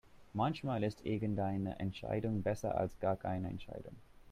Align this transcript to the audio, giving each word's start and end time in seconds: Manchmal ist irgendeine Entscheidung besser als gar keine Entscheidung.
Manchmal 0.33 0.83
ist 0.83 1.05
irgendeine 1.05 1.77
Entscheidung 1.79 2.41
besser 2.41 2.73
als 2.75 2.99
gar 2.99 3.15
keine 3.15 3.49
Entscheidung. 3.49 3.95